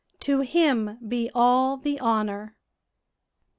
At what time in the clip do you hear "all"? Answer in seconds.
1.35-1.77